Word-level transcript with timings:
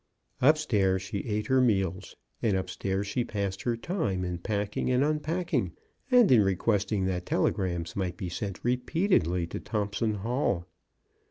Up 0.41 0.57
stairs 0.57 1.03
she 1.03 1.19
ate 1.27 1.45
her 1.45 1.61
meals, 1.61 2.15
and 2.41 2.57
up 2.57 2.71
stairs 2.71 3.05
she 3.05 3.23
passed 3.23 3.61
her 3.61 3.77
time 3.77 4.25
in 4.25 4.39
packing 4.39 4.89
and 4.89 5.03
unpacking, 5.03 5.73
and 6.09 6.31
in 6.31 6.41
requesting 6.41 7.05
that 7.05 7.27
tele 7.27 7.51
grams 7.51 7.95
might 7.95 8.17
be 8.17 8.27
sent 8.27 8.63
repeatedly 8.65 9.45
to 9.45 9.59
Thompson 9.59 10.15
Hall. 10.15 10.65